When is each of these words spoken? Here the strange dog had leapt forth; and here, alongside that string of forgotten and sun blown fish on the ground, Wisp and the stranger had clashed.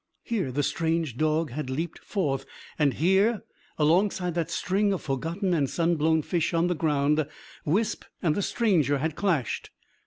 Here 0.23 0.51
the 0.51 0.63
strange 0.63 1.15
dog 1.15 1.51
had 1.51 1.69
leapt 1.69 1.99
forth; 1.99 2.47
and 2.79 2.95
here, 2.95 3.43
alongside 3.77 4.33
that 4.33 4.49
string 4.49 4.91
of 4.93 5.03
forgotten 5.03 5.53
and 5.53 5.69
sun 5.69 5.95
blown 5.95 6.23
fish 6.23 6.55
on 6.55 6.65
the 6.65 6.73
ground, 6.75 7.27
Wisp 7.65 8.05
and 8.19 8.33
the 8.33 8.41
stranger 8.41 8.97
had 8.97 9.15
clashed. 9.15 9.69